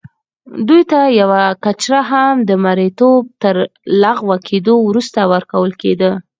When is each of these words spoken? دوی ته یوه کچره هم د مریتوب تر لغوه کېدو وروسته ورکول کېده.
دوی 0.67 0.83
ته 0.91 0.99
یوه 1.21 1.41
کچره 1.63 2.01
هم 2.11 2.35
د 2.49 2.51
مریتوب 2.63 3.23
تر 3.41 3.55
لغوه 4.03 4.37
کېدو 4.47 4.73
وروسته 4.89 5.19
ورکول 5.33 5.71
کېده. 5.81 6.11